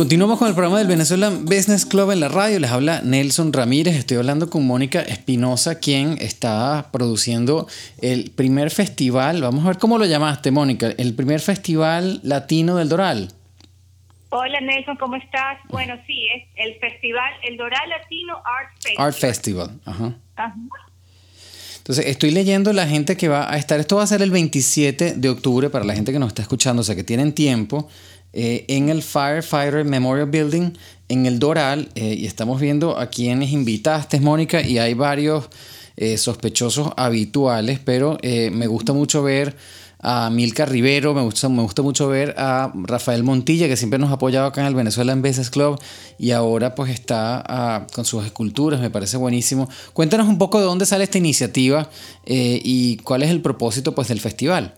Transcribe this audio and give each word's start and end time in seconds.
Continuamos 0.00 0.38
con 0.38 0.48
el 0.48 0.54
programa 0.54 0.78
del 0.78 0.86
Venezuelan 0.86 1.44
Business 1.44 1.84
Club 1.84 2.10
en 2.10 2.20
la 2.20 2.30
radio. 2.30 2.58
Les 2.58 2.70
habla 2.70 3.02
Nelson 3.02 3.52
Ramírez. 3.52 3.96
Estoy 3.96 4.16
hablando 4.16 4.48
con 4.48 4.66
Mónica 4.66 5.02
Espinosa, 5.02 5.78
quien 5.78 6.16
está 6.22 6.88
produciendo 6.90 7.68
el 8.00 8.30
primer 8.30 8.70
festival. 8.70 9.42
Vamos 9.42 9.62
a 9.62 9.68
ver 9.68 9.78
cómo 9.78 9.98
lo 9.98 10.06
llamaste, 10.06 10.52
Mónica. 10.52 10.88
El 10.96 11.14
primer 11.14 11.40
festival 11.40 12.20
latino 12.22 12.76
del 12.76 12.88
Doral. 12.88 13.28
Hola 14.30 14.62
Nelson, 14.62 14.96
¿cómo 14.96 15.16
estás? 15.16 15.58
Bueno, 15.68 15.94
sí, 16.06 16.28
es 16.34 16.44
el 16.56 16.80
festival, 16.80 17.34
el 17.46 17.58
Doral 17.58 17.86
Latino 17.90 18.36
Art 18.38 18.70
Festival. 18.80 19.06
Art 19.06 19.16
Festival, 19.18 19.80
ajá. 19.84 20.14
Entonces, 21.76 22.06
estoy 22.06 22.30
leyendo 22.30 22.72
la 22.72 22.86
gente 22.86 23.18
que 23.18 23.28
va 23.28 23.52
a 23.52 23.58
estar. 23.58 23.78
Esto 23.80 23.96
va 23.96 24.04
a 24.04 24.06
ser 24.06 24.22
el 24.22 24.30
27 24.30 25.14
de 25.16 25.28
octubre 25.28 25.68
para 25.68 25.84
la 25.84 25.94
gente 25.94 26.10
que 26.10 26.18
nos 26.18 26.28
está 26.28 26.40
escuchando, 26.40 26.80
o 26.80 26.84
sea 26.84 26.94
que 26.94 27.04
tienen 27.04 27.34
tiempo. 27.34 27.88
Eh, 28.32 28.64
en 28.68 28.88
el 28.90 29.02
Firefighter 29.02 29.84
Memorial 29.84 30.30
Building 30.30 30.72
en 31.08 31.26
el 31.26 31.40
Doral 31.40 31.88
eh, 31.96 32.14
y 32.14 32.26
estamos 32.26 32.60
viendo 32.60 32.96
a 32.96 33.06
quienes 33.06 33.50
invitaste, 33.50 34.20
Mónica, 34.20 34.62
y 34.62 34.78
hay 34.78 34.94
varios 34.94 35.48
eh, 35.96 36.16
sospechosos 36.16 36.92
habituales, 36.96 37.80
pero 37.84 38.18
me 38.22 38.66
gusta 38.68 38.92
mucho 38.92 39.24
ver 39.24 39.56
a 40.02 40.30
Milka 40.30 40.64
Rivero, 40.64 41.12
me 41.12 41.22
gusta, 41.22 41.48
me 41.48 41.62
gusta 41.62 41.82
mucho 41.82 42.08
ver 42.08 42.34
a 42.38 42.72
Rafael 42.74 43.24
Montilla, 43.24 43.66
que 43.66 43.76
siempre 43.76 43.98
nos 43.98 44.10
ha 44.10 44.14
apoyado 44.14 44.46
acá 44.46 44.60
en 44.60 44.68
el 44.68 44.74
Venezuela 44.74 45.12
en 45.12 45.20
Business 45.20 45.50
Club 45.50 45.78
y 46.16 46.30
ahora 46.30 46.74
pues 46.74 46.90
está 46.90 47.44
ah, 47.46 47.86
con 47.92 48.04
sus 48.04 48.24
esculturas, 48.24 48.80
me 48.80 48.88
parece 48.88 49.16
buenísimo. 49.16 49.68
Cuéntanos 49.92 50.28
un 50.28 50.38
poco 50.38 50.60
de 50.60 50.64
dónde 50.64 50.86
sale 50.86 51.04
esta 51.04 51.18
iniciativa 51.18 51.90
y 52.24 52.96
cuál 52.98 53.24
es 53.24 53.30
el 53.30 53.42
propósito 53.42 53.94
pues 53.94 54.08
del 54.08 54.20
festival. 54.20 54.74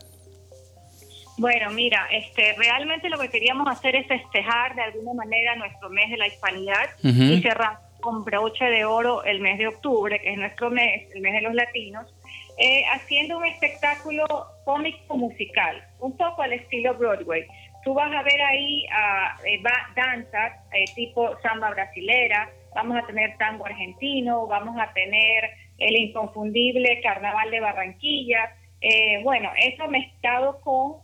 Bueno, 1.38 1.70
mira, 1.70 2.06
este, 2.10 2.54
realmente 2.59 3.09
lo 3.09 3.18
que 3.18 3.30
queríamos 3.30 3.66
hacer 3.68 3.96
es 3.96 4.06
festejar 4.06 4.74
de 4.74 4.82
alguna 4.82 5.14
manera 5.14 5.56
nuestro 5.56 5.88
mes 5.88 6.10
de 6.10 6.18
la 6.18 6.27
hispanidad 6.27 6.91
y 7.02 7.41
cerrar 7.41 7.78
con 8.00 8.25
broche 8.25 8.64
de 8.64 8.84
oro 8.84 9.25
el 9.25 9.41
mes 9.41 9.58
de 9.58 9.69
octubre, 9.69 10.20
que 10.20 10.33
es 10.33 10.38
nuestro 10.38 10.70
mes, 10.70 11.08
el 11.14 11.22
mes 11.22 11.33
de 11.33 11.41
los 11.41 11.55
latinos, 11.55 12.12
eh, 12.58 12.84
haciendo 12.92 13.38
un 13.38 13.47
espectáculo 13.47 14.27
cómico 14.64 15.16
musical, 15.16 15.83
un 16.00 16.16
poco 16.16 16.42
al 16.42 16.53
estilo 16.53 16.94
Broadway. 16.94 17.47
Tú 17.84 17.94
vas 17.94 18.12
a 18.14 18.22
ver 18.22 18.41
ahí 18.42 18.84
uh, 18.86 19.47
eh, 19.47 19.62
danzas 19.97 20.53
eh, 20.72 20.84
tipo 20.94 21.36
samba 21.41 21.70
brasilera, 21.70 22.48
vamos 22.75 23.03
a 23.03 23.06
tener 23.06 23.36
tango 23.38 23.66
argentino, 23.66 24.47
vamos 24.47 24.77
a 24.78 24.92
tener 24.92 25.50
el 25.78 25.97
inconfundible 25.97 27.00
carnaval 27.03 27.50
de 27.50 27.60
Barranquilla. 27.60 28.55
Eh, 28.80 29.20
bueno, 29.22 29.50
eso 29.56 29.88
mezclado 29.88 30.60
con 30.60 30.97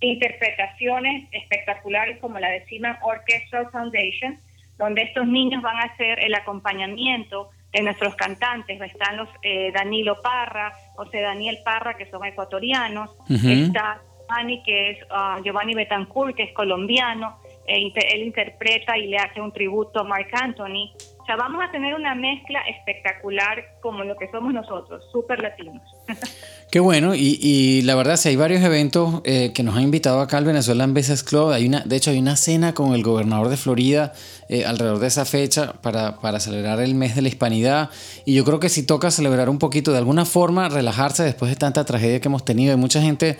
interpretaciones 0.00 1.28
espectaculares 1.32 2.18
como 2.18 2.38
la 2.38 2.50
de 2.50 2.64
Seaman 2.66 2.98
Orchestral 3.02 3.70
Foundation, 3.70 4.38
donde 4.78 5.02
estos 5.02 5.26
niños 5.26 5.62
van 5.62 5.76
a 5.76 5.92
hacer 5.92 6.20
el 6.20 6.34
acompañamiento 6.34 7.50
de 7.72 7.82
nuestros 7.82 8.14
cantantes. 8.14 8.80
Están 8.80 9.16
los 9.16 9.28
eh, 9.42 9.72
Danilo 9.72 10.20
Parra, 10.22 10.72
José 10.96 11.20
Daniel 11.20 11.58
Parra, 11.64 11.96
que 11.96 12.06
son 12.10 12.24
ecuatorianos. 12.24 13.10
Está 13.28 14.00
Giovanni, 14.28 14.62
que 14.62 14.90
es 14.90 14.98
uh, 15.04 15.42
Giovanni 15.42 15.74
Betancourt, 15.74 16.36
que 16.36 16.44
es 16.44 16.52
colombiano. 16.52 17.38
E 17.66 17.76
él 17.76 18.22
interpreta 18.22 18.96
y 18.96 19.08
le 19.08 19.18
hace 19.18 19.40
un 19.40 19.52
tributo 19.52 20.00
a 20.00 20.04
Mark 20.04 20.28
Anthony. 20.32 20.90
Vamos 21.36 21.62
a 21.62 21.70
tener 21.70 21.94
una 21.94 22.14
mezcla 22.14 22.60
espectacular 22.68 23.64
como 23.82 24.04
lo 24.04 24.16
que 24.16 24.30
somos 24.30 24.52
nosotros, 24.52 25.04
súper 25.12 25.40
latinos. 25.40 25.82
Qué 26.70 26.80
bueno, 26.80 27.14
y, 27.14 27.80
la 27.82 27.94
verdad, 27.94 28.16
si 28.16 28.28
hay 28.28 28.36
varios 28.36 28.62
eventos 28.62 29.22
eh, 29.24 29.52
que 29.54 29.62
nos 29.62 29.74
han 29.74 29.84
invitado 29.84 30.20
acá 30.20 30.36
al 30.36 30.44
Venezuelan 30.44 30.92
Business 30.92 31.22
Club. 31.22 31.50
Hay 31.50 31.66
una, 31.66 31.80
de 31.80 31.96
hecho, 31.96 32.10
hay 32.10 32.18
una 32.18 32.36
cena 32.36 32.74
con 32.74 32.92
el 32.94 33.02
gobernador 33.02 33.48
de 33.48 33.56
Florida 33.56 34.12
eh, 34.50 34.66
alrededor 34.66 34.98
de 34.98 35.06
esa 35.06 35.24
fecha 35.24 35.72
para, 35.80 36.20
para, 36.20 36.40
celebrar 36.40 36.80
el 36.80 36.94
mes 36.94 37.14
de 37.14 37.22
la 37.22 37.28
hispanidad. 37.28 37.88
Y 38.26 38.34
yo 38.34 38.44
creo 38.44 38.60
que 38.60 38.68
si 38.68 38.84
toca 38.84 39.10
celebrar 39.10 39.48
un 39.48 39.58
poquito, 39.58 39.92
de 39.92 39.98
alguna 39.98 40.26
forma, 40.26 40.68
relajarse 40.68 41.22
después 41.22 41.50
de 41.50 41.56
tanta 41.56 41.86
tragedia 41.86 42.20
que 42.20 42.28
hemos 42.28 42.44
tenido. 42.44 42.72
Hay 42.72 42.78
mucha 42.78 43.00
gente 43.00 43.38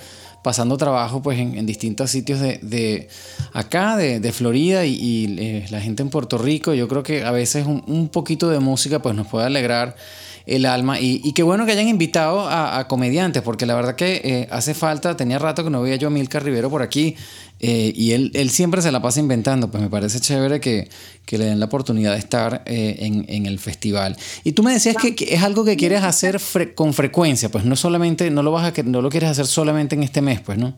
pasando 0.48 0.78
trabajo 0.78 1.20
pues 1.20 1.38
en, 1.38 1.66
distintos 1.66 2.10
sitios 2.10 2.40
de, 2.40 3.08
acá, 3.52 3.98
de, 3.98 4.32
Florida 4.32 4.86
y, 4.86 5.36
eh, 5.38 5.66
la 5.68 5.78
gente 5.78 6.02
en 6.02 6.08
Puerto 6.08 6.38
Rico. 6.38 6.72
Yo 6.72 6.88
creo 6.88 7.02
que 7.02 7.22
a 7.22 7.32
veces 7.32 7.66
un, 7.66 7.84
un 7.86 8.08
poquito 8.08 8.48
de 8.48 8.58
música 8.58 9.02
pues 9.02 9.14
nos 9.14 9.26
puede 9.26 9.44
alegrar 9.44 9.94
el 10.48 10.66
alma. 10.66 10.98
Y, 11.00 11.32
qué 11.32 11.42
bueno 11.42 11.66
que 11.66 11.72
hayan 11.72 11.88
invitado 11.88 12.48
a, 12.48 12.86
comediantes, 12.88 13.42
porque 13.42 13.66
la 13.66 13.74
verdad 13.74 13.96
que 13.96 14.20
eh, 14.24 14.48
hace 14.50 14.74
falta, 14.74 15.16
tenía 15.16 15.38
rato 15.38 15.62
que 15.62 15.70
no 15.70 15.82
veía 15.82 15.96
yo 15.96 16.08
a 16.08 16.10
Milka 16.10 16.40
Rivero 16.40 16.70
por 16.70 16.82
aquí, 16.82 17.16
eh, 17.60 17.92
y 17.94 18.12
él, 18.12 18.30
él, 18.34 18.50
siempre 18.50 18.82
se 18.82 18.92
la 18.92 19.02
pasa 19.02 19.20
inventando, 19.20 19.70
pues 19.70 19.82
me 19.82 19.90
parece 19.90 20.20
chévere 20.20 20.60
que, 20.60 20.88
le 21.30 21.44
den 21.44 21.60
la 21.60 21.66
oportunidad 21.66 22.12
de 22.12 22.18
estar 22.18 22.62
eh, 22.64 22.96
en, 23.00 23.46
el 23.46 23.58
festival. 23.58 24.16
Y 24.44 24.52
tú 24.52 24.62
me 24.62 24.72
decías 24.72 24.96
que, 24.96 25.14
es 25.18 25.42
algo 25.42 25.64
que 25.64 25.76
quieres 25.76 26.02
hacer 26.02 26.38
con 26.74 26.94
frecuencia, 26.94 27.50
pues 27.50 27.64
no 27.64 27.76
solamente, 27.76 28.30
no 28.30 28.42
lo, 28.42 28.52
vas 28.52 28.78
a, 28.78 28.82
no 28.82 29.02
lo 29.02 29.10
quieres 29.10 29.30
hacer 29.30 29.46
solamente 29.46 29.94
en 29.94 30.02
este 30.02 30.22
mes, 30.22 30.40
pues, 30.40 30.56
¿no? 30.56 30.74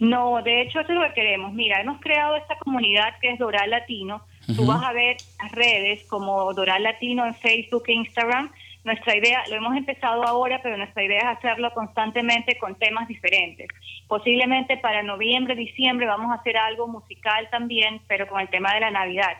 No, 0.00 0.40
de 0.42 0.62
hecho 0.62 0.80
eso 0.80 0.92
es 0.92 0.98
lo 0.98 1.08
que 1.08 1.14
queremos. 1.14 1.52
Mira, 1.52 1.80
hemos 1.80 2.00
creado 2.00 2.36
esta 2.36 2.56
comunidad 2.58 3.14
que 3.20 3.32
es 3.32 3.38
Doral 3.38 3.70
Latino. 3.70 4.22
Tú 4.54 4.64
vas 4.64 4.82
a 4.82 4.92
ver 4.92 5.16
las 5.42 5.52
redes 5.52 6.04
como 6.08 6.54
Doral 6.54 6.82
Latino 6.82 7.26
en 7.26 7.34
Facebook 7.34 7.82
e 7.88 7.92
Instagram 7.92 8.50
nuestra 8.88 9.16
idea, 9.16 9.44
lo 9.48 9.56
hemos 9.56 9.76
empezado 9.76 10.24
ahora, 10.24 10.60
pero 10.62 10.76
nuestra 10.76 11.04
idea 11.04 11.20
es 11.20 11.38
hacerlo 11.38 11.72
constantemente 11.72 12.58
con 12.58 12.74
temas 12.74 13.06
diferentes. 13.06 13.68
Posiblemente 14.08 14.76
para 14.78 15.02
noviembre, 15.02 15.54
diciembre 15.54 16.06
vamos 16.06 16.32
a 16.32 16.40
hacer 16.40 16.56
algo 16.56 16.88
musical 16.88 17.48
también, 17.50 18.00
pero 18.08 18.26
con 18.26 18.40
el 18.40 18.48
tema 18.48 18.74
de 18.74 18.80
la 18.80 18.90
Navidad. 18.90 19.36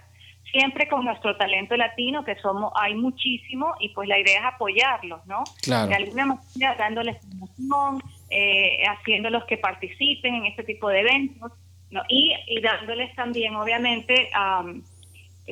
Siempre 0.53 0.89
con 0.89 1.05
nuestro 1.05 1.37
talento 1.37 1.77
latino, 1.77 2.25
que 2.25 2.37
somos, 2.37 2.73
hay 2.77 2.95
muchísimo, 2.95 3.75
y 3.81 3.89
pues 3.91 4.09
la 4.09 4.19
idea 4.19 4.39
es 4.39 4.47
apoyarlos, 4.47 5.27
¿no? 5.27 5.45
Claro. 5.63 5.89
De 5.89 5.97
alguna 5.97 6.27
manera 6.27 6.75
dándoles 6.79 7.17
promoción, 7.27 8.03
eh, 8.31 8.85
haciéndolos 8.87 9.45
que 9.45 9.59
participen 9.59 10.37
en 10.37 10.47
este 10.47 10.63
tipo 10.63 10.89
de 10.89 11.01
eventos, 11.01 11.53
¿no? 11.91 12.03
y, 12.09 12.35
dándoles 12.61 13.15
también, 13.15 13.57
obviamente, 13.57 14.31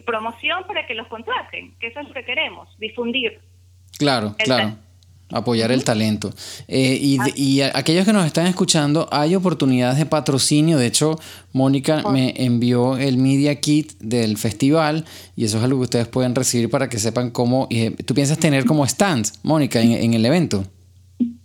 promoción 0.05 0.65
para 0.67 0.87
que 0.87 0.95
los 0.95 1.07
contraten, 1.09 1.75
que 1.79 1.89
eso 1.89 2.01
es 2.01 2.09
lo 2.09 2.15
que 2.15 2.25
queremos, 2.25 2.79
difundir. 2.79 3.41
Claro, 3.99 4.35
claro. 4.39 4.77
Apoyar 5.33 5.73
el 5.73 5.83
talento. 5.83 6.31
Eh, 6.69 6.97
y, 7.01 7.19
y, 7.35 7.61
aquellos 7.61 8.05
que 8.05 8.13
nos 8.13 8.25
están 8.25 8.47
escuchando, 8.47 9.09
hay 9.11 9.35
oportunidades 9.35 9.99
de 9.99 10.07
patrocinio. 10.07 10.79
De 10.79 10.87
hecho, 10.87 11.19
Mónica 11.53 12.05
me 12.13 12.33
envió 12.37 12.97
el 12.97 13.19
Media 13.19 13.61
Kit 13.61 13.95
del 13.99 14.37
festival 14.37 15.05
y 15.35 15.45
eso 15.45 15.59
es 15.59 15.65
algo 15.65 15.81
que 15.81 15.85
ustedes 15.85 16.07
pueden 16.07 16.33
recibir 16.33 16.71
para 16.71 16.89
que 16.89 16.99
sepan 16.99 17.31
cómo. 17.31 17.67
Eh, 17.71 17.91
¿Tú 18.07 18.15
piensas 18.15 18.39
tener 18.39 18.65
como 18.67 18.87
stands, 18.87 19.41
Mónica, 19.43 19.81
en, 19.81 20.15
el 20.15 20.25
evento? 20.25 20.63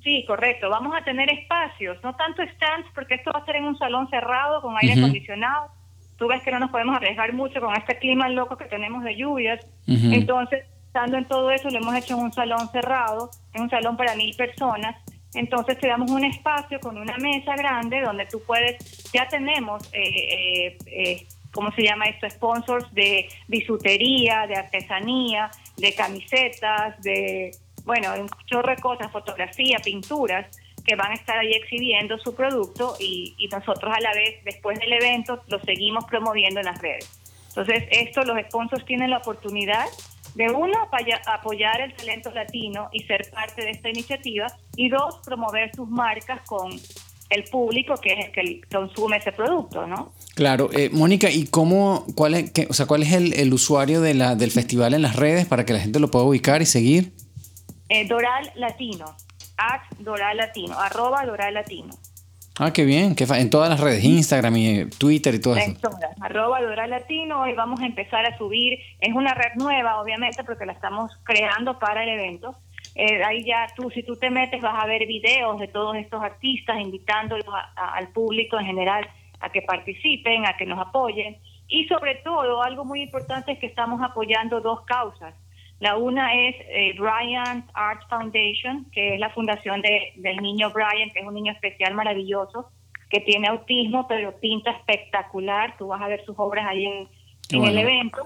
Sí, 0.03 0.25
correcto. 0.27 0.69
Vamos 0.69 0.93
a 0.95 1.03
tener 1.03 1.27
espacios, 1.31 1.97
no 2.03 2.15
tanto 2.15 2.43
stands, 2.53 2.87
porque 2.93 3.15
esto 3.15 3.31
va 3.33 3.39
a 3.39 3.45
ser 3.45 3.55
en 3.55 3.63
un 3.63 3.79
salón 3.79 4.07
cerrado 4.11 4.61
con 4.61 4.75
aire 4.79 4.93
acondicionado. 4.93 5.71
Tú 6.17 6.27
ves 6.27 6.43
que 6.43 6.51
no 6.51 6.59
nos 6.59 6.69
podemos 6.69 6.95
arriesgar 6.95 7.33
mucho 7.33 7.59
con 7.59 7.75
este 7.75 7.97
clima 7.97 8.29
loco 8.29 8.57
que 8.57 8.65
tenemos 8.65 9.03
de 9.03 9.15
lluvias. 9.15 9.65
Entonces, 9.87 10.65
Estando 10.91 11.17
en 11.17 11.25
todo 11.25 11.49
eso, 11.51 11.69
lo 11.69 11.77
hemos 11.77 11.95
hecho 11.95 12.15
en 12.15 12.23
un 12.25 12.33
salón 12.33 12.69
cerrado, 12.69 13.31
en 13.53 13.61
un 13.61 13.69
salón 13.69 13.95
para 13.95 14.13
mil 14.13 14.35
personas. 14.35 14.97
Entonces 15.33 15.79
te 15.79 15.87
damos 15.87 16.11
un 16.11 16.25
espacio 16.25 16.81
con 16.81 16.97
una 16.97 17.17
mesa 17.17 17.55
grande 17.55 18.01
donde 18.01 18.25
tú 18.25 18.41
puedes, 18.45 19.09
ya 19.13 19.25
tenemos, 19.29 19.81
eh, 19.93 20.01
eh, 20.03 20.77
eh, 20.87 21.27
¿cómo 21.53 21.71
se 21.71 21.83
llama 21.83 22.07
esto? 22.07 22.29
Sponsors 22.29 22.93
de 22.93 23.29
bisutería, 23.47 24.45
de 24.47 24.55
artesanía, 24.55 25.49
de 25.77 25.95
camisetas, 25.95 27.01
de, 27.01 27.51
bueno, 27.85 28.13
un 28.19 28.27
chorro 28.47 28.75
de 28.75 28.81
cosas, 28.81 29.09
fotografía, 29.13 29.77
pinturas, 29.81 30.45
que 30.83 30.97
van 30.97 31.11
a 31.11 31.13
estar 31.13 31.37
ahí 31.37 31.53
exhibiendo 31.53 32.17
su 32.17 32.35
producto 32.35 32.97
y, 32.99 33.33
y 33.37 33.47
nosotros 33.47 33.93
a 33.95 34.01
la 34.01 34.13
vez, 34.13 34.43
después 34.43 34.77
del 34.77 34.91
evento, 34.91 35.41
lo 35.47 35.57
seguimos 35.61 36.03
promoviendo 36.03 36.59
en 36.59 36.65
las 36.65 36.81
redes. 36.81 37.09
Entonces, 37.47 37.85
esto 37.91 38.23
los 38.23 38.37
sponsors 38.47 38.83
tienen 38.83 39.09
la 39.09 39.19
oportunidad 39.19 39.85
de 40.35 40.49
uno, 40.49 40.89
apoyar 41.27 41.81
el 41.81 41.93
talento 41.93 42.31
latino 42.31 42.89
y 42.91 43.03
ser 43.03 43.29
parte 43.31 43.63
de 43.63 43.71
esta 43.71 43.89
iniciativa, 43.89 44.47
y 44.75 44.89
dos, 44.89 45.19
promover 45.25 45.71
sus 45.75 45.89
marcas 45.89 46.41
con 46.45 46.71
el 47.31 47.43
público 47.45 47.95
que 47.95 48.13
es 48.13 48.25
el 48.25 48.31
que 48.31 48.61
consume 48.69 49.17
ese 49.17 49.31
producto, 49.31 49.87
¿no? 49.87 50.13
Claro, 50.35 50.69
eh, 50.73 50.89
Mónica, 50.91 51.29
¿y 51.29 51.45
cómo, 51.45 52.05
cuál 52.15 52.35
es, 52.35 52.51
o 52.69 52.73
sea, 52.73 52.85
cuál 52.85 53.03
es 53.03 53.13
el, 53.13 53.53
usuario 53.53 54.01
de 54.01 54.13
la, 54.13 54.35
del 54.35 54.51
festival 54.51 54.93
en 54.93 55.01
las 55.01 55.15
redes 55.15 55.45
para 55.45 55.65
que 55.65 55.73
la 55.73 55.79
gente 55.79 55.99
lo 55.99 56.11
pueda 56.11 56.25
ubicar 56.25 56.61
y 56.61 56.65
seguir? 56.65 57.13
Eh, 57.89 58.05
Doral 58.07 58.51
Latino, 58.55 59.15
at 59.57 59.81
Doral 59.99 60.37
Latino, 60.37 60.77
arroba 60.77 61.25
Doral 61.25 61.53
Latino. 61.53 61.95
Ah, 62.59 62.73
qué 62.73 62.83
bien, 62.83 63.15
que 63.15 63.23
en 63.23 63.49
todas 63.49 63.69
las 63.69 63.79
redes, 63.79 64.03
Instagram 64.03 64.55
y 64.57 64.85
Twitter 64.89 65.33
y 65.35 65.39
todo 65.39 65.55
eso. 65.55 65.71
En 65.71 65.77
todas, 65.77 66.11
arroba 66.19 66.61
Doral 66.61 66.89
Latino, 66.89 67.47
y 67.47 67.53
vamos 67.53 67.79
a 67.79 67.85
empezar 67.85 68.25
a 68.25 68.37
subir, 68.37 68.77
es 68.99 69.13
una 69.13 69.33
red 69.33 69.53
nueva 69.55 70.01
obviamente 70.01 70.43
porque 70.43 70.65
la 70.65 70.73
estamos 70.73 71.11
creando 71.23 71.79
para 71.79 72.03
el 72.03 72.09
evento. 72.09 72.55
Eh, 72.95 73.23
ahí 73.23 73.45
ya 73.45 73.67
tú, 73.75 73.89
si 73.91 74.03
tú 74.03 74.17
te 74.17 74.29
metes, 74.29 74.61
vas 74.61 74.83
a 74.83 74.85
ver 74.85 75.07
videos 75.07 75.59
de 75.59 75.69
todos 75.69 75.95
estos 75.95 76.21
artistas, 76.21 76.79
invitándolos 76.79 77.45
al 77.75 78.09
público 78.09 78.59
en 78.59 78.65
general 78.65 79.09
a 79.39 79.49
que 79.49 79.61
participen, 79.61 80.45
a 80.45 80.57
que 80.57 80.65
nos 80.65 80.79
apoyen. 80.79 81.37
Y 81.67 81.87
sobre 81.87 82.15
todo, 82.15 82.61
algo 82.63 82.83
muy 82.83 83.01
importante 83.01 83.53
es 83.53 83.59
que 83.59 83.67
estamos 83.67 84.01
apoyando 84.01 84.59
dos 84.59 84.81
causas. 84.81 85.33
La 85.81 85.97
una 85.97 86.35
es 86.35 86.55
eh, 86.69 86.93
Bryant 86.95 87.67
Art 87.73 88.07
Foundation, 88.07 88.85
que 88.91 89.15
es 89.15 89.19
la 89.19 89.31
fundación 89.31 89.81
de, 89.81 90.13
del 90.17 90.37
niño 90.37 90.69
Brian, 90.69 91.09
que 91.09 91.21
es 91.21 91.25
un 91.25 91.33
niño 91.33 91.51
especial 91.53 91.95
maravilloso, 91.95 92.69
que 93.09 93.19
tiene 93.21 93.47
autismo, 93.47 94.07
pero 94.07 94.39
pinta 94.39 94.69
espectacular. 94.69 95.75
Tú 95.79 95.87
vas 95.87 95.99
a 95.99 96.07
ver 96.07 96.23
sus 96.23 96.35
obras 96.37 96.67
ahí 96.69 96.85
en, 96.85 97.63
el 97.65 97.77
evento. 97.79 98.23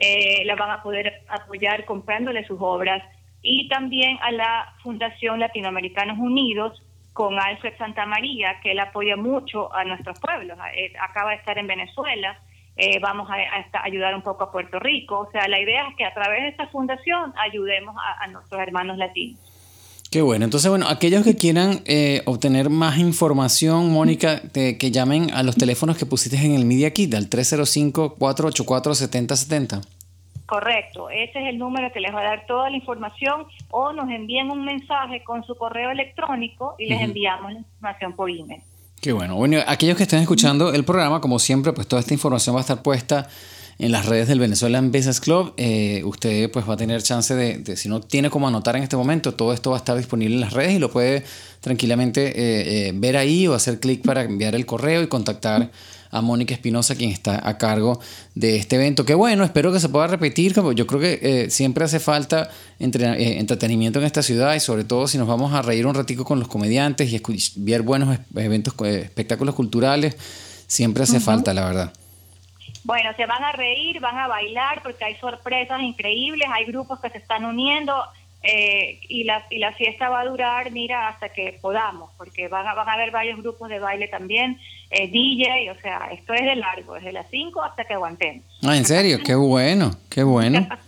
Eh, 0.00 0.44
la 0.46 0.56
van 0.56 0.72
a 0.72 0.82
poder 0.82 1.22
apoyar 1.28 1.84
comprándole 1.84 2.44
sus 2.44 2.58
obras. 2.60 3.04
Y 3.40 3.68
también 3.68 4.18
a 4.20 4.32
la 4.32 4.74
Fundación 4.82 5.38
Latinoamericanos 5.38 6.18
Unidos 6.18 6.82
con 7.12 7.38
Alfred 7.38 7.78
Santa 7.78 8.04
María, 8.04 8.58
que 8.64 8.72
él 8.72 8.80
apoya 8.80 9.16
mucho 9.16 9.72
a 9.72 9.84
nuestros 9.84 10.18
pueblos. 10.18 10.58
Eh, 10.74 10.92
acaba 11.00 11.30
de 11.30 11.36
estar 11.36 11.56
en 11.56 11.68
Venezuela 11.68 12.36
eh, 12.76 13.00
vamos 13.00 13.28
a, 13.30 13.36
ayudar 13.82 14.14
un 14.14 14.22
poco 14.22 14.44
a 14.44 14.52
Puerto 14.52 14.78
Rico. 14.78 15.18
O 15.20 15.28
sea, 15.30 15.48
la 15.48 15.58
idea 15.60 15.88
es 15.88 15.96
que 15.96 16.04
a 16.04 16.12
través 16.14 16.42
de 16.42 16.48
esta 16.48 16.68
fundación 16.68 17.32
ayudemos 17.38 17.96
a, 18.20 18.26
nuestros 18.28 18.60
hermanos 18.60 18.98
latinos. 18.98 19.40
Qué 20.10 20.20
bueno. 20.22 20.44
Entonces, 20.44 20.70
bueno, 20.70 20.86
aquellos 20.88 21.24
que 21.24 21.34
quieran 21.36 21.80
eh, 21.84 22.22
obtener 22.26 22.70
más 22.70 22.98
información, 22.98 23.92
Mónica, 23.92 24.40
que 24.52 24.90
llamen 24.90 25.32
a 25.32 25.42
los 25.42 25.56
teléfonos 25.56 25.98
que 25.98 26.06
pusiste 26.06 26.36
en 26.36 26.54
el 26.54 26.64
Media 26.64 26.92
Kit, 26.92 27.12
al 27.14 27.28
305-484-7070. 27.28 29.82
Correcto, 30.46 31.10
ese 31.10 31.40
es 31.40 31.48
el 31.48 31.58
número 31.58 31.92
que 31.92 31.98
les 31.98 32.14
va 32.14 32.20
a 32.20 32.24
dar 32.24 32.46
toda 32.46 32.70
la 32.70 32.76
información 32.76 33.46
o 33.70 33.92
nos 33.92 34.08
envían 34.08 34.48
un 34.48 34.64
mensaje 34.64 35.24
con 35.24 35.44
su 35.44 35.56
correo 35.56 35.90
electrónico 35.90 36.76
y 36.78 36.86
les 36.86 37.00
enviamos 37.00 37.52
la 37.52 37.58
información 37.58 38.12
por 38.14 38.30
email. 38.30 38.62
Qué 39.00 39.12
bueno. 39.12 39.36
Bueno, 39.36 39.58
aquellos 39.66 39.96
que 39.96 40.02
estén 40.04 40.20
escuchando 40.20 40.72
el 40.72 40.84
programa, 40.84 41.20
como 41.20 41.38
siempre, 41.38 41.72
pues 41.72 41.86
toda 41.86 42.00
esta 42.00 42.14
información 42.14 42.56
va 42.56 42.60
a 42.60 42.62
estar 42.62 42.82
puesta 42.82 43.28
en 43.78 43.92
las 43.92 44.06
redes 44.06 44.28
del 44.28 44.40
Venezuelan 44.40 44.90
Business 44.90 45.20
Club. 45.20 45.52
Eh, 45.56 46.02
usted 46.04 46.50
pues 46.50 46.68
va 46.68 46.74
a 46.74 46.76
tener 46.76 47.02
chance 47.02 47.34
de, 47.34 47.76
si 47.76 47.88
no 47.88 48.00
tiene 48.00 48.30
como 48.30 48.48
anotar 48.48 48.76
en 48.76 48.82
este 48.82 48.96
momento, 48.96 49.34
todo 49.34 49.52
esto 49.52 49.70
va 49.70 49.76
a 49.76 49.78
estar 49.78 49.96
disponible 49.96 50.34
en 50.34 50.40
las 50.40 50.52
redes 50.52 50.74
y 50.74 50.78
lo 50.78 50.90
puede 50.90 51.24
tranquilamente 51.60 52.28
eh, 52.28 52.88
eh, 52.88 52.92
ver 52.94 53.16
ahí 53.16 53.46
o 53.46 53.54
hacer 53.54 53.80
clic 53.80 54.02
para 54.02 54.22
enviar 54.22 54.54
el 54.54 54.66
correo 54.66 55.02
y 55.02 55.08
contactar 55.08 55.70
a 56.16 56.22
Mónica 56.22 56.54
Espinosa, 56.54 56.94
quien 56.94 57.10
está 57.10 57.48
a 57.48 57.58
cargo 57.58 58.00
de 58.34 58.56
este 58.56 58.76
evento. 58.76 59.04
Qué 59.04 59.14
bueno, 59.14 59.44
espero 59.44 59.72
que 59.72 59.80
se 59.80 59.88
pueda 59.88 60.06
repetir. 60.06 60.54
Yo 60.74 60.86
creo 60.86 61.00
que 61.00 61.18
eh, 61.22 61.50
siempre 61.50 61.84
hace 61.84 62.00
falta 62.00 62.48
entre, 62.78 63.04
eh, 63.04 63.38
entretenimiento 63.38 63.98
en 63.98 64.06
esta 64.06 64.22
ciudad 64.22 64.54
y 64.54 64.60
sobre 64.60 64.84
todo 64.84 65.08
si 65.08 65.18
nos 65.18 65.28
vamos 65.28 65.52
a 65.52 65.62
reír 65.62 65.86
un 65.86 65.94
ratico 65.94 66.24
con 66.24 66.38
los 66.38 66.48
comediantes 66.48 67.12
y 67.12 67.20
ver 67.56 67.82
buenos 67.82 68.18
eventos, 68.34 68.74
eh, 68.84 69.02
espectáculos 69.04 69.54
culturales, 69.54 70.16
siempre 70.66 71.02
hace 71.02 71.20
falta, 71.20 71.52
la 71.54 71.64
verdad. 71.66 71.92
Bueno, 72.84 73.10
se 73.16 73.26
van 73.26 73.42
a 73.42 73.52
reír, 73.52 74.00
van 74.00 74.16
a 74.16 74.28
bailar 74.28 74.82
porque 74.82 75.04
hay 75.04 75.16
sorpresas 75.16 75.82
increíbles, 75.82 76.48
hay 76.52 76.66
grupos 76.66 77.00
que 77.00 77.10
se 77.10 77.18
están 77.18 77.44
uniendo. 77.44 77.94
Y, 79.08 79.24
la, 79.24 79.44
y 79.50 79.58
la 79.58 79.72
fiesta 79.72 80.08
va 80.08 80.20
a 80.20 80.24
durar, 80.24 80.70
mira, 80.70 81.08
hasta 81.08 81.30
que 81.30 81.58
podamos, 81.60 82.10
porque 82.16 82.48
van 82.48 82.66
a, 82.66 82.74
van 82.74 82.88
a 82.88 82.92
haber 82.92 83.10
varios 83.10 83.40
grupos 83.40 83.68
de 83.68 83.78
baile 83.78 84.08
también. 84.08 84.58
Eh, 84.90 85.08
DJ, 85.08 85.70
o 85.70 85.80
sea, 85.80 86.10
esto 86.12 86.32
es 86.32 86.42
de 86.42 86.56
largo, 86.56 86.94
desde 86.94 87.12
las 87.12 87.26
5 87.30 87.62
hasta 87.62 87.84
que 87.84 87.94
aguantemos. 87.94 88.44
Ah, 88.62 88.76
en 88.76 88.84
serio, 88.84 89.18
qué 89.24 89.34
bueno, 89.34 89.96
qué 90.08 90.22
bueno. 90.22 90.66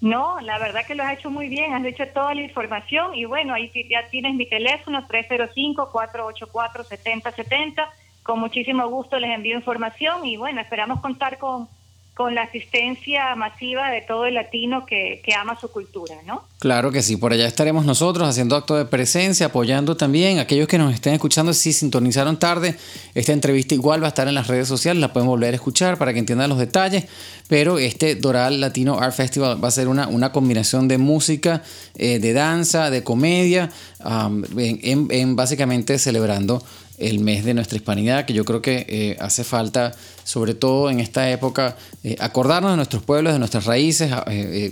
No, 0.02 0.42
la 0.42 0.60
verdad 0.60 0.82
que 0.86 0.96
lo 0.96 1.04
has 1.04 1.18
hecho 1.18 1.32
muy 1.32 1.48
bien, 1.48 1.74
has 1.74 1.86
hecho 1.86 2.04
toda 2.14 2.36
la 2.36 2.42
información 2.42 3.16
y 3.16 3.24
bueno, 3.24 3.54
ahí 3.54 3.72
ya 3.90 4.10
tienes 4.12 4.36
mi 4.36 4.46
teléfono 4.46 5.08
305-484-7070. 5.08 7.88
Con 8.22 8.42
muchísimo 8.42 8.86
gusto 8.90 9.18
les 9.18 9.32
envío 9.32 9.56
información 9.56 10.26
y 10.26 10.36
bueno, 10.36 10.60
esperamos 10.60 11.00
contar 11.00 11.38
con 11.38 11.70
con 12.14 12.36
la 12.36 12.44
asistencia 12.44 13.36
masiva 13.36 13.90
de 13.90 14.02
todo 14.02 14.26
el 14.26 14.36
latino 14.36 14.86
que, 14.86 15.22
ama 15.36 15.60
su 15.60 15.72
cultura, 15.72 16.16
¿no? 16.28 16.44
Claro 16.60 16.92
que 16.92 17.02
sí, 17.02 17.18
por 17.18 17.34
allá 17.34 17.48
estaremos 17.48 17.86
nosotros 17.86 18.30
haciendo 18.30 18.56
acto 18.56 18.76
de 18.76 18.86
presencia, 18.86 19.48
apoyando 19.48 19.98
también 19.98 20.38
a 20.38 20.44
aquellos 20.44 20.68
que 20.68 20.78
nos 20.78 20.94
estén 20.94 21.14
escuchando, 21.14 21.54
si 21.54 21.74
sintonizaron 21.74 22.38
tarde, 22.38 22.78
esta 23.16 23.34
entrevista 23.34 23.74
igual 23.74 24.04
va 24.04 24.08
a 24.08 24.10
estar 24.10 24.28
en 24.28 24.36
las 24.36 24.48
redes 24.48 24.68
sociales, 24.68 25.02
la 25.02 25.12
pueden 25.12 25.28
volver 25.28 25.54
a 25.54 25.56
escuchar 25.56 25.98
para 25.98 26.14
que 26.14 26.20
entiendan 26.20 26.50
los 26.50 26.60
detalles, 26.60 27.06
pero 27.48 27.80
este 27.80 28.16
Doral 28.16 28.62
Latino 28.62 29.00
Art 29.00 29.16
Festival 29.16 29.62
va 29.62 29.70
a 29.70 29.72
ser 29.72 29.88
una, 29.88 30.08
una 30.08 30.32
combinación 30.32 30.88
de 30.88 31.00
música, 31.00 31.64
eh, 31.96 32.20
de 32.20 32.34
danza, 32.34 32.92
de 32.92 33.04
comedia, 33.04 33.72
en 34.06 35.36
básicamente 35.36 35.98
celebrando 35.98 36.62
el 36.98 37.20
mes 37.20 37.44
de 37.44 37.54
nuestra 37.54 37.76
hispanidad, 37.76 38.26
que 38.26 38.34
yo 38.34 38.46
creo 38.46 38.62
que 38.62 38.86
eh, 38.88 39.18
hace 39.20 39.44
falta, 39.44 39.94
sobre 40.24 40.54
todo 40.54 40.90
en 40.90 41.00
esta 41.00 41.30
época, 41.30 41.76
eh, 42.04 42.16
acordarnos 42.20 42.72
de 42.72 42.78
nuestros 42.78 43.04
pueblos, 43.04 43.34
de 43.34 43.40
nuestras 43.40 43.66
raíces, 43.66 44.12
eh, 44.28 44.72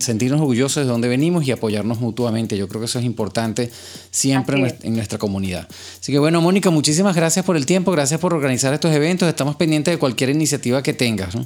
sentirnos 0.00 0.40
orgullosos 0.40 0.84
de 0.84 0.90
dónde 0.90 1.08
venimos 1.08 1.46
y 1.46 1.52
apoyarnos 1.52 2.00
mutuamente. 2.00 2.56
Yo 2.56 2.68
creo 2.68 2.80
que 2.80 2.86
eso 2.86 2.98
es 2.98 3.04
importante 3.04 3.70
siempre 4.10 4.76
en, 4.82 4.94
nuestra 4.94 5.18
comunidad. 5.18 5.68
Así 6.00 6.12
que 6.12 6.18
bueno, 6.18 6.40
Mónica, 6.40 6.70
muchísimas 6.70 7.14
gracias 7.14 7.44
por 7.44 7.56
el 7.56 7.66
tiempo, 7.66 7.92
gracias 7.92 8.20
por 8.20 8.34
organizar 8.34 8.74
estos 8.74 8.92
eventos. 8.92 9.28
Estamos 9.28 9.56
pendientes 9.56 9.94
de 9.94 9.98
cualquier 9.98 10.30
iniciativa 10.30 10.82
que 10.82 10.92
tengas. 10.92 11.36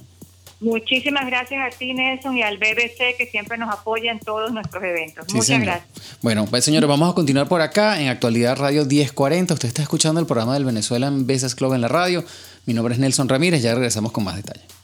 Muchísimas 0.60 1.26
gracias 1.26 1.60
a 1.60 1.76
ti, 1.76 1.92
Nelson, 1.92 2.36
y 2.36 2.42
al 2.42 2.58
BBC 2.58 3.16
que 3.18 3.28
siempre 3.30 3.58
nos 3.58 3.72
apoya 3.72 4.12
en 4.12 4.20
todos 4.20 4.52
nuestros 4.52 4.82
eventos. 4.82 5.26
Muchas 5.32 5.60
gracias. 5.60 6.18
Bueno, 6.22 6.46
pues 6.46 6.64
señores, 6.64 6.88
vamos 6.88 7.10
a 7.10 7.14
continuar 7.14 7.48
por 7.48 7.60
acá 7.60 8.00
en 8.00 8.08
Actualidad 8.08 8.56
Radio 8.56 8.84
1040. 8.84 9.54
Usted 9.54 9.68
está 9.68 9.82
escuchando 9.82 10.20
el 10.20 10.26
programa 10.26 10.54
del 10.54 10.64
Venezuelan 10.64 11.26
Business 11.26 11.54
Club 11.54 11.74
en 11.74 11.80
la 11.80 11.88
radio. 11.88 12.24
Mi 12.66 12.75
nombre 12.75 12.94
es 12.94 13.00
Nelson 13.00 13.28
Ramírez, 13.28 13.62
ya 13.62 13.75
regresamos 13.75 14.12
con 14.12 14.25
más 14.25 14.37
detalles. 14.37 14.84